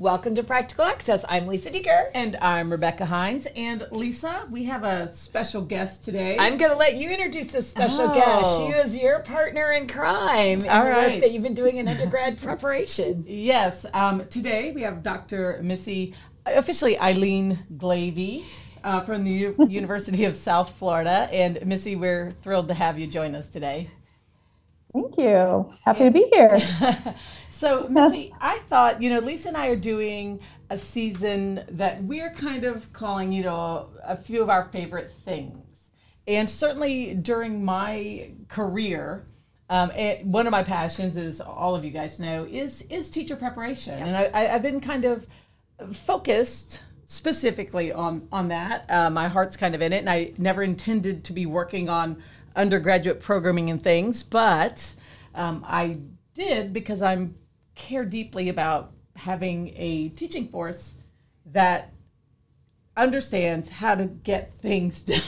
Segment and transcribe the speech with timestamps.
[0.00, 1.24] Welcome to Practical Access.
[1.28, 2.10] I'm Lisa Dieker.
[2.14, 3.46] And I'm Rebecca Hines.
[3.56, 6.36] And Lisa, we have a special guest today.
[6.38, 8.14] I'm going to let you introduce this special Oh.
[8.14, 8.58] guest.
[8.58, 11.88] She is your partner in crime in All the work that you've been doing in
[11.88, 13.24] undergrad preparation.
[13.26, 15.58] yes, um, today we have Dr.
[15.64, 16.14] Missy,
[16.46, 18.44] officially Eileen Glavey.
[18.84, 21.28] Uh, from the U- University of South Florida.
[21.32, 23.90] And Missy, we're thrilled to have you join us today.
[25.18, 25.74] Thank you.
[25.84, 26.60] Happy to be here.
[27.50, 30.38] So, Missy, I thought, you know, Lisa and I are doing
[30.68, 35.90] a season that we're kind of calling, you know, a few of our favorite things.
[36.28, 39.26] And certainly during my career,
[39.70, 43.34] um, eh, one of my passions, as all of you guys know, is is teacher
[43.34, 45.26] preparation, and I, I, I've been kind of
[45.90, 48.84] focused specifically on on that.
[48.88, 52.22] Uh, my heart's kind of in it, and I never intended to be working on
[52.54, 54.94] undergraduate programming and things, but
[55.38, 55.98] um, I
[56.34, 57.36] did because I'm
[57.74, 60.94] care deeply about having a teaching force
[61.46, 61.92] that
[62.96, 65.22] understands how to get things done.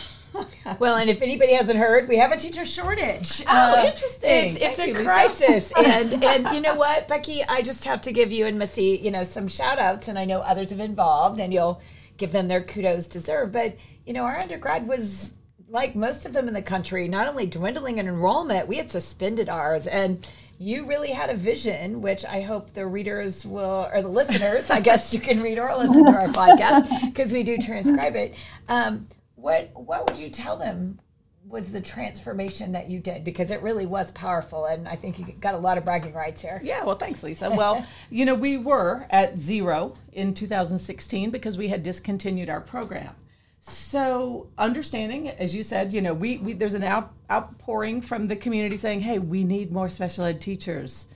[0.79, 3.43] Well, and if anybody hasn't heard, we have a teacher shortage.
[3.49, 4.31] Oh, interesting.
[4.31, 8.13] It's, it's a you, crisis, and and you know what, Becky, I just have to
[8.13, 11.41] give you and Missy, you know, some shout outs, and I know others have involved,
[11.41, 11.81] and you'll
[12.17, 13.53] give them their kudos deserved.
[13.53, 15.35] But you know, our undergrad was
[15.71, 19.49] like most of them in the country, not only dwindling in enrollment, we had suspended
[19.49, 24.09] ours, and you really had a vision, which I hope the readers will, or the
[24.09, 28.17] listeners, I guess you can read or listen to our podcast because we do transcribe
[28.17, 28.35] it.
[28.69, 31.01] Um, what what would you tell them
[31.49, 35.27] was the transformation that you did because it really was powerful and I think you
[35.41, 36.61] got a lot of bragging rights here.
[36.63, 37.51] Yeah, well, thanks, Lisa.
[37.51, 43.17] Well, you know, we were at zero in 2016 because we had discontinued our program.
[43.63, 48.37] So, understanding, as you said, you know, we, we there's an out, outpouring from the
[48.37, 51.09] community saying, "Hey, we need more special ed teachers."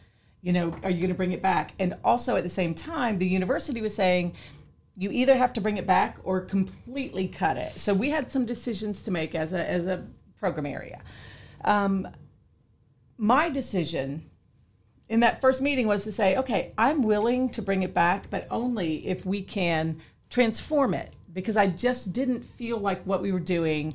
[0.42, 1.72] You know, are you going to bring it back?
[1.78, 4.34] And also at the same time, the university was saying,
[4.96, 7.78] you either have to bring it back or completely cut it.
[7.78, 10.04] So we had some decisions to make as a as a
[10.38, 11.00] program area.
[11.64, 12.06] Um,
[13.16, 14.30] my decision
[15.08, 18.46] in that first meeting was to say, okay, I'm willing to bring it back, but
[18.50, 20.00] only if we can
[20.30, 23.92] transform it because I just didn't feel like what we were doing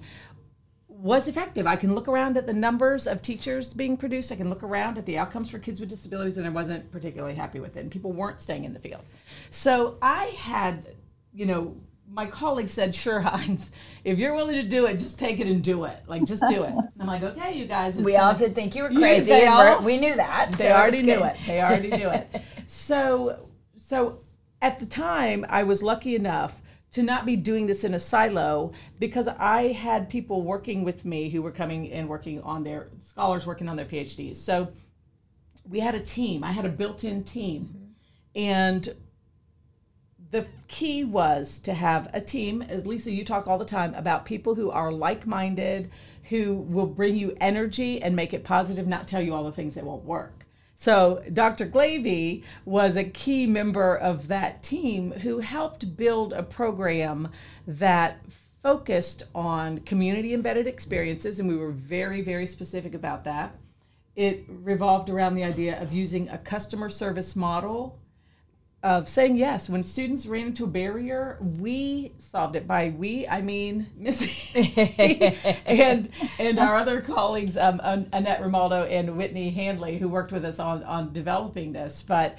[0.87, 1.65] was effective.
[1.65, 4.31] I can look around at the numbers of teachers being produced.
[4.31, 7.35] I can look around at the outcomes for kids with disabilities, and I wasn't particularly
[7.35, 7.81] happy with it.
[7.81, 9.01] And people weren't staying in the field.
[9.49, 10.95] So I had,
[11.33, 11.75] you know,
[12.11, 13.71] my colleague said, "Sure, Hines,
[14.03, 15.99] if you're willing to do it, just take it and do it.
[16.07, 18.91] Like, just do it." I'm like, "Okay, you guys." We all did think you were
[18.91, 20.51] crazy and all- we're- knew that.
[20.53, 21.37] they so already knew it.
[21.47, 22.41] They already knew it.
[22.71, 23.47] So,
[23.77, 24.19] so
[24.61, 26.61] at the time, I was lucky enough
[26.91, 31.29] to not be doing this in a silo because I had people working with me
[31.29, 34.37] who were coming and working on their scholars working on their PhDs.
[34.37, 34.69] So
[35.67, 36.43] we had a team.
[36.43, 37.93] I had a built-in team,
[38.35, 38.89] and
[40.31, 44.25] the key was to have a team as lisa you talk all the time about
[44.25, 45.89] people who are like-minded
[46.23, 49.73] who will bring you energy and make it positive not tell you all the things
[49.73, 50.38] that won't work
[50.79, 57.27] so dr glavey was a key member of that team who helped build a program
[57.67, 58.19] that
[58.61, 63.55] focused on community embedded experiences and we were very very specific about that.
[64.15, 67.97] It revolved around the idea of using a customer service model
[68.81, 69.69] of saying yes.
[69.69, 75.35] When students ran into a barrier we solved it by we i mean missy
[75.65, 80.59] and and our other colleagues um, annette romaldo and whitney handley who worked with us
[80.59, 82.01] on on developing this.
[82.01, 82.37] But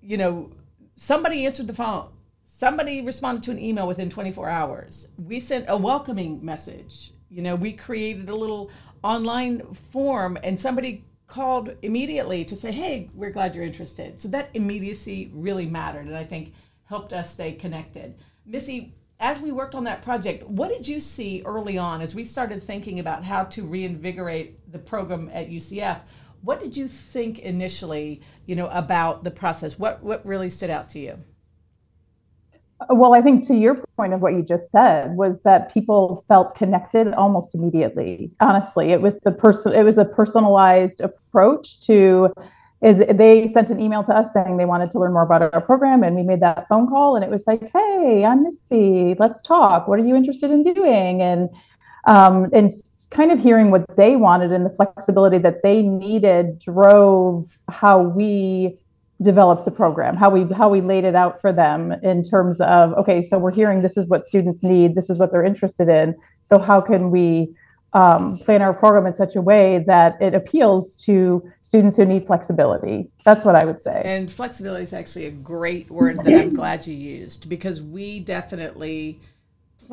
[0.00, 0.50] you know
[0.96, 2.08] somebody answered the phone.
[2.44, 5.08] Somebody responded to an email within 24 hours.
[5.18, 7.12] We sent a welcoming message.
[7.28, 8.70] You know we created a little
[9.02, 14.20] online form and somebody called immediately to say hey we're glad you're interested.
[14.20, 16.52] So that immediacy really mattered and i think
[16.84, 18.16] helped us stay connected.
[18.44, 22.22] Missy as we worked on that project what did you see early on as we
[22.22, 26.00] started thinking about how to reinvigorate the program at ucf
[26.42, 29.78] what did you think initially you know about the process?
[29.78, 31.18] What what really stood out to you
[32.90, 36.54] Well, I think to your point of what you just said was that people felt
[36.54, 38.30] connected almost immediately.
[38.40, 39.72] Honestly, it was the person.
[39.72, 42.32] It was a personalized approach to.
[42.82, 45.60] Is they sent an email to us saying they wanted to learn more about our
[45.60, 49.14] program, and we made that phone call, and it was like, "Hey, I'm Misty.
[49.18, 49.86] Let's talk.
[49.86, 51.48] What are you interested in doing?" And
[52.06, 52.72] um, and
[53.10, 58.76] kind of hearing what they wanted and the flexibility that they needed drove how we
[59.22, 62.92] developed the program how we how we laid it out for them in terms of
[62.94, 66.14] okay so we're hearing this is what students need this is what they're interested in
[66.42, 67.54] so how can we
[67.94, 72.26] um, plan our program in such a way that it appeals to students who need
[72.26, 73.10] flexibility.
[73.24, 74.00] That's what I would say.
[74.04, 79.20] And flexibility is actually a great word that I'm glad you used because we definitely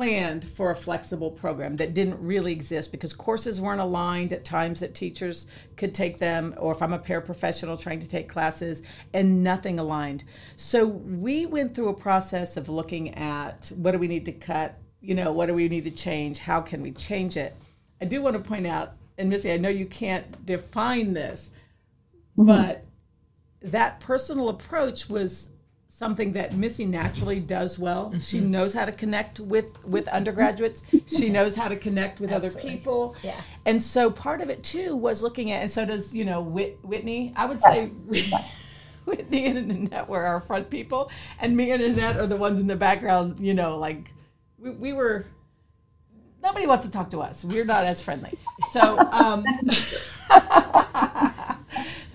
[0.00, 4.80] planned for a flexible program that didn't really exist because courses weren't aligned at times
[4.80, 8.82] that teachers could take them or if I'm a paraprofessional trying to take classes
[9.12, 10.24] and nothing aligned.
[10.56, 14.78] So we went through a process of looking at what do we need to cut,
[15.02, 17.54] you know, what do we need to change, how can we change it?
[18.00, 21.50] I do want to point out, and Missy, I know you can't define this,
[22.38, 22.46] mm-hmm.
[22.46, 22.86] but
[23.60, 25.50] that personal approach was
[25.90, 28.06] something that Missy naturally does well.
[28.06, 28.20] Mm-hmm.
[28.20, 30.82] She knows how to connect with with undergraduates.
[31.06, 32.60] she knows how to connect with Absolutely.
[32.60, 33.16] other people.
[33.22, 33.40] Yeah.
[33.66, 36.78] And so part of it too was looking at, and so does you know Whit,
[36.82, 37.34] Whitney.
[37.36, 37.90] I would say.
[39.06, 41.10] Whitney and Annette were our front people,
[41.40, 43.40] and me and Annette are the ones in the background.
[43.40, 44.12] You know, like
[44.58, 45.26] we, we were
[46.42, 47.44] nobody wants to talk to us.
[47.44, 48.38] We're not as friendly.
[48.72, 49.44] So, um,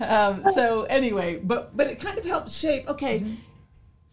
[0.00, 2.88] um, so anyway, but but it kind of helps shape.
[2.88, 3.34] Okay, mm-hmm.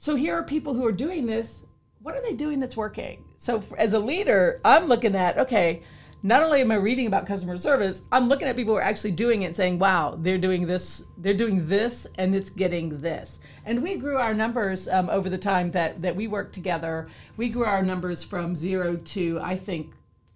[0.04, 1.66] So here are people who are doing this.
[2.02, 3.24] What are they doing that's working?
[3.38, 5.82] So for, as a leader, I'm looking at okay.
[6.24, 9.12] Not only am I reading about customer service, I'm looking at people who are actually
[9.12, 11.06] doing it, and saying, "Wow, they're doing this.
[11.20, 15.38] They're doing this, and it's getting this." And we grew our numbers um, over the
[15.38, 17.08] time that that we worked together.
[17.38, 19.94] We grew our numbers from zero to I think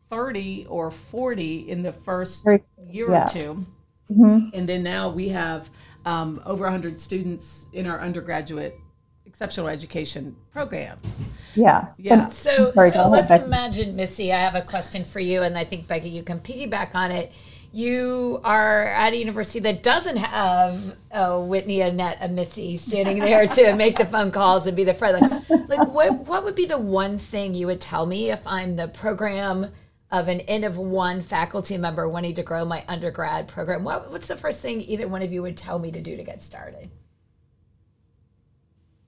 [0.07, 2.47] 30 or 40 in the first
[2.89, 3.25] year yeah.
[3.25, 3.65] or 2
[4.13, 4.49] mm-hmm.
[4.53, 5.69] And then now we have
[6.05, 8.79] um, over 100 students in our undergraduate
[9.27, 11.23] exceptional education programs.
[11.53, 11.87] Yeah.
[11.97, 12.21] Yeah.
[12.21, 15.63] And so, sorry, so let's imagine, Missy, I have a question for you, and I
[15.63, 17.31] think, Becky, you can piggyback on it.
[17.71, 23.45] You are at a university that doesn't have a Whitney, Annette, a Missy standing there
[23.45, 25.19] to make the phone calls and be the friend.
[25.19, 28.75] Like, like what, what would be the one thing you would tell me if I'm
[28.77, 29.71] the program–
[30.11, 34.27] of an N of one faculty member wanting to grow my undergrad program, what, what's
[34.27, 36.89] the first thing either one of you would tell me to do to get started?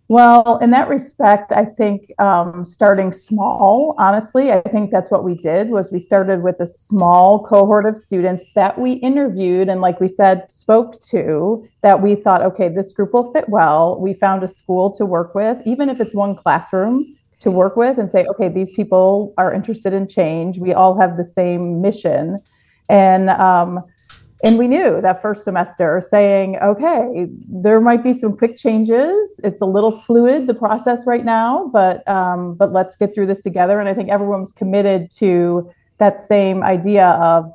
[0.09, 3.93] Well, in that respect, I think um, starting small.
[3.99, 5.69] Honestly, I think that's what we did.
[5.69, 10.07] Was we started with a small cohort of students that we interviewed and, like we
[10.07, 11.63] said, spoke to.
[11.83, 13.99] That we thought, okay, this group will fit well.
[13.99, 17.99] We found a school to work with, even if it's one classroom to work with
[17.99, 20.57] and say, okay, these people are interested in change.
[20.57, 22.41] We all have the same mission.
[22.89, 23.83] And um,
[24.43, 29.39] and we knew that first semester saying, okay, there might be some quick changes.
[29.43, 33.41] It's a little fluid, the process right now, but um, but let's get through this
[33.41, 33.79] together.
[33.79, 37.51] And I think everyone was committed to that same idea of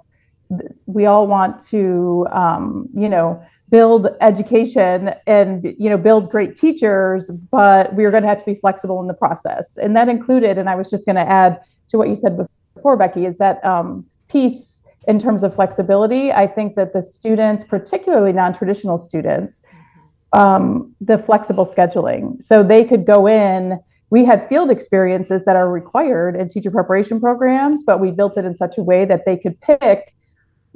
[0.84, 7.30] we all want to, um, you know, build education and you know build great teachers
[7.50, 10.58] but we are going to have to be flexible in the process and that included
[10.58, 11.58] and i was just going to add
[11.88, 12.36] to what you said
[12.76, 14.73] before becky is that um, piece
[15.08, 19.62] in terms of flexibility i think that the students particularly non-traditional students
[20.32, 23.78] um, the flexible scheduling so they could go in
[24.10, 28.44] we had field experiences that are required in teacher preparation programs but we built it
[28.44, 30.14] in such a way that they could pick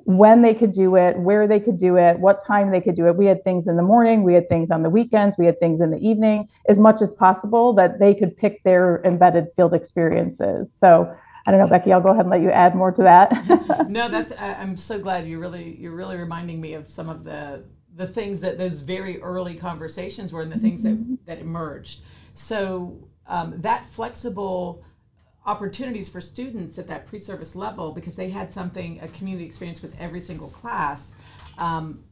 [0.09, 3.07] when they could do it, where they could do it, what time they could do
[3.09, 3.17] it.
[3.17, 5.83] We had things in the morning, we had things on the weekends, we had things
[5.83, 10.73] in the evening, as much as possible that they could pick their embedded field experiences.
[10.73, 11.15] So
[11.49, 11.95] I don't know, Becky.
[11.95, 13.89] I'll go ahead and let you add more to that.
[13.89, 14.33] no, that's.
[14.39, 17.65] I'm so glad you really you're really reminding me of some of the
[17.97, 21.15] the things that those very early conversations were and the things that mm-hmm.
[21.25, 22.03] that emerged.
[22.34, 24.84] So um, that flexible
[25.46, 29.99] opportunities for students at that pre-service level because they had something a community experience with
[29.99, 31.15] every single class
[31.56, 32.05] um,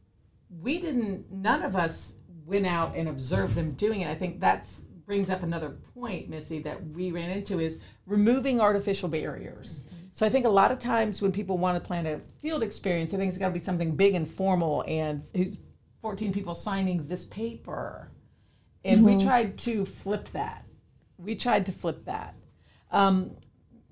[0.62, 4.87] we didn't none of us went out and observed them doing it i think that's
[5.06, 10.06] brings up another point missy that we ran into is removing artificial barriers mm-hmm.
[10.12, 13.14] so i think a lot of times when people want to plan a field experience
[13.14, 15.58] i think it's got to be something big and formal and who's
[16.02, 18.10] 14 people signing this paper
[18.84, 19.16] and mm-hmm.
[19.16, 20.64] we tried to flip that
[21.18, 22.34] we tried to flip that
[22.90, 23.36] um,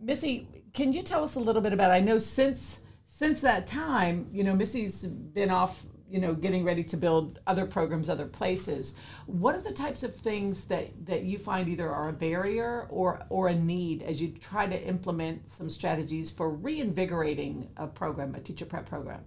[0.01, 1.91] Missy, can you tell us a little bit about?
[1.91, 6.85] I know since since that time, you know, Missy's been off, you know, getting ready
[6.85, 8.95] to build other programs other places.
[9.27, 13.25] What are the types of things that that you find either are a barrier or
[13.31, 18.41] or a need as you try to implement some strategies for reinvigorating a program, a
[18.41, 19.25] teacher prep program?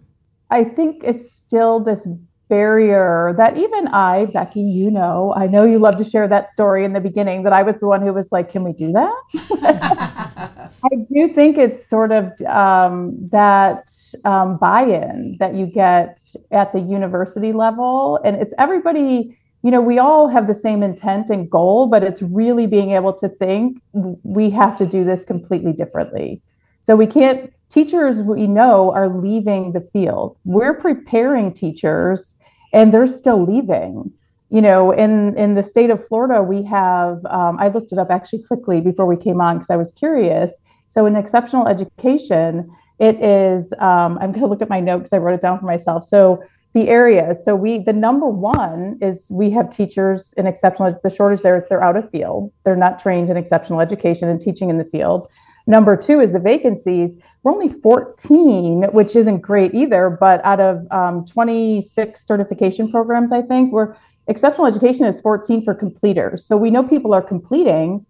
[0.49, 2.07] I think it's still this
[2.49, 6.85] barrier that even I, Becky, you know, I know you love to share that story
[6.85, 9.13] in the beginning that I was the one who was like, can we do that?
[10.83, 13.91] I do think it's sort of um, that
[14.23, 18.19] um, buy in that you get at the university level.
[18.23, 22.21] And it's everybody, you know, we all have the same intent and goal, but it's
[22.21, 23.81] really being able to think
[24.23, 26.41] we have to do this completely differently.
[26.83, 30.37] So we can't, teachers we know are leaving the field.
[30.45, 32.36] We're preparing teachers
[32.73, 34.11] and they're still leaving.
[34.49, 38.09] You know, in, in the state of Florida, we have, um, I looked it up
[38.09, 40.57] actually quickly before we came on because I was curious.
[40.87, 45.13] So in exceptional education, it is, um, I'm going to look at my note because
[45.13, 46.05] I wrote it down for myself.
[46.05, 46.41] So
[46.77, 47.43] the areas.
[47.43, 51.63] So we the number one is we have teachers in exceptional the shortage there is
[51.69, 52.51] they're out of field.
[52.63, 55.27] They're not trained in exceptional education and teaching in the field.
[55.67, 57.15] Number two is the vacancies.
[57.43, 63.41] We're only 14, which isn't great either, but out of um, 26 certification programs, I
[63.41, 63.95] think we're
[64.27, 66.45] exceptional education is 14 for completers.
[66.45, 68.05] So we know people are completing,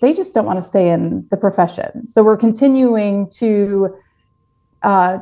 [0.00, 2.08] they just don't want to stay in the profession.
[2.08, 3.96] So we're continuing to
[4.82, 5.18] uh,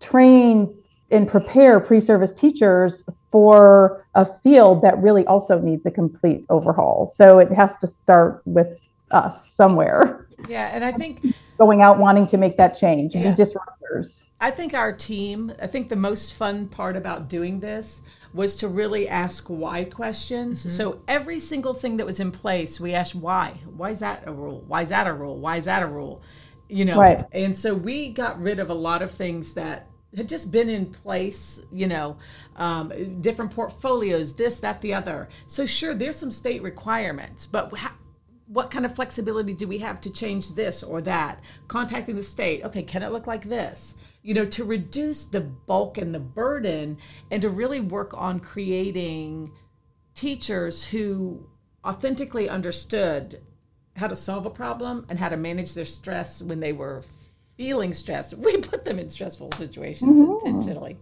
[0.00, 0.74] train
[1.10, 7.06] and prepare pre-service teachers for a field that really also needs a complete overhaul.
[7.06, 8.68] So it has to start with
[9.14, 10.26] us somewhere.
[10.48, 11.24] Yeah, and I think
[11.58, 13.34] going out wanting to make that change and Yeah.
[13.34, 14.20] be disruptors.
[14.40, 18.02] I think our team, I think the most fun part about doing this
[18.34, 20.70] was to really ask why questions.
[20.76, 23.54] So every single thing that was in place, we asked why.
[23.76, 24.64] Why is that a rule?
[24.66, 25.38] Why is that a rule?
[25.38, 26.20] Why is that a rule?
[26.68, 27.24] You know, Right.
[27.32, 30.86] and so we got rid of a lot of things that had just been in
[30.86, 32.16] place, you know,
[32.56, 35.28] um, different portfolios, this, that, the other.
[35.46, 37.94] So sure, there's some state requirements, but ha-
[38.46, 41.40] what kind of flexibility do we have to change this or that?
[41.68, 43.96] Contacting the state, okay, can it look like this?
[44.22, 46.98] You know, to reduce the bulk and the burden
[47.30, 49.50] and to really work on creating
[50.14, 51.46] teachers who
[51.84, 53.42] authentically understood
[53.96, 57.02] how to solve a problem and how to manage their stress when they were
[57.56, 58.34] feeling stressed.
[58.38, 60.46] We put them in stressful situations mm-hmm.
[60.46, 60.98] intentionally.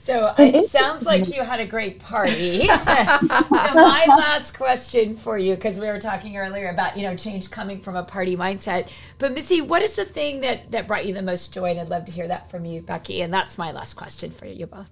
[0.00, 2.66] So it sounds like you had a great party.
[2.66, 7.50] so my last question for you, because we were talking earlier about you know change
[7.50, 8.88] coming from a party mindset.
[9.18, 11.72] But Missy, what is the thing that that brought you the most joy?
[11.72, 13.20] And I'd love to hear that from you, Becky.
[13.20, 14.88] And that's my last question for you both.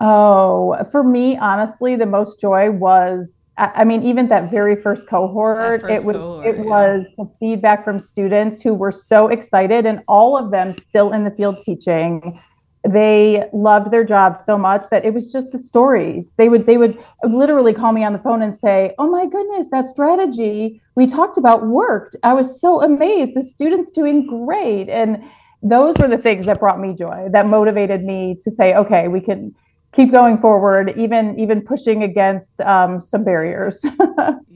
[0.00, 5.06] Oh, for me, honestly, the most joy was, I I mean, even that very first
[5.06, 6.64] cohort, first it was, cohort, it yeah.
[6.64, 11.22] was the feedback from students who were so excited and all of them still in
[11.22, 12.40] the field teaching.
[12.88, 16.34] They loved their job so much that it was just the stories.
[16.36, 19.66] They would, they would literally call me on the phone and say, Oh my goodness,
[19.70, 22.16] that strategy we talked about worked.
[22.22, 23.32] I was so amazed.
[23.34, 24.88] The students doing great.
[24.88, 25.24] And
[25.62, 29.20] those were the things that brought me joy, that motivated me to say, okay, we
[29.20, 29.54] can,
[29.94, 33.84] keep going forward, even even pushing against um, some barriers.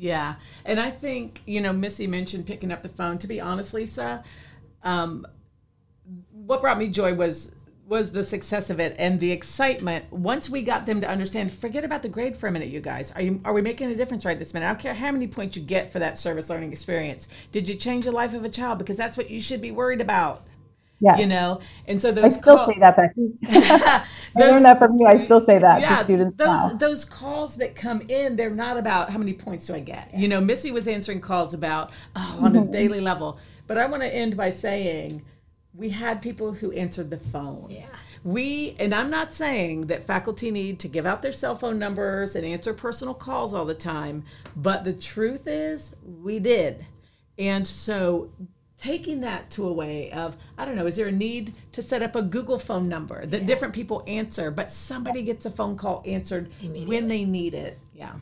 [0.00, 0.37] Yeah.
[0.64, 3.18] And I think, you know, Missy mentioned picking up the phone.
[3.18, 4.23] To be honest, Lisa,
[4.85, 5.26] um,
[6.30, 7.56] what brought me joy was
[7.88, 11.85] was the success of it and the excitement once we got them to understand forget
[11.85, 14.26] about the grade for a minute you guys are you are we making a difference
[14.26, 16.71] right this minute i don't care how many points you get for that service learning
[16.71, 19.71] experience did you change the life of a child because that's what you should be
[19.71, 20.45] worried about
[21.00, 23.30] yeah, you know and so I those still call- say that, Becky.
[23.47, 24.04] I
[24.35, 25.07] learned that from you.
[25.07, 26.68] I still say that yeah, to students those now.
[26.75, 30.11] those calls that come in, they're not about how many points do I get.
[30.12, 32.73] You know, Missy was answering calls about oh, on a Mm-hmm.
[32.73, 33.38] daily level.
[33.68, 35.23] But I want to end by saying
[35.75, 37.66] we had people who answered the phone.
[37.70, 37.87] Yeah.
[38.25, 42.34] We and I'm not saying that faculty need to give out their cell phone numbers
[42.34, 44.25] and answer personal calls all the time,
[44.56, 46.84] but the truth is we did.
[47.38, 48.30] And so
[48.76, 52.02] taking that to a way of I don't know, is there a need to set
[52.02, 56.02] up a Google phone number that different people answer, but somebody gets a phone call
[56.06, 56.50] answered
[56.87, 57.78] when they need it?
[57.94, 58.14] Yeah.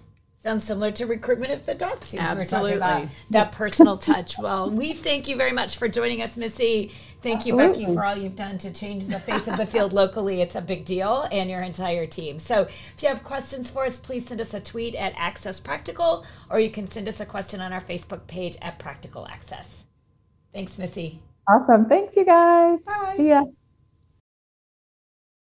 [0.47, 2.79] Sounds similar to recruitment of the dog students we were Absolutely.
[2.79, 3.15] talking about.
[3.31, 4.38] That personal touch.
[4.38, 6.93] Well, we thank you very much for joining us, Missy.
[7.21, 10.43] Thank you, Becky, for all you've done to change the face of the field locally.
[10.43, 12.38] It's a big deal, and your entire team.
[12.38, 16.25] So, if you have questions for us, please send us a tweet at Access Practical,
[16.49, 19.87] or you can send us a question on our Facebook page at Practical Access.
[20.55, 21.23] Thanks, Missy.
[21.49, 21.87] Awesome.
[21.87, 22.83] Thanks, you guys.
[22.83, 23.15] Bye.
[23.17, 23.43] See ya.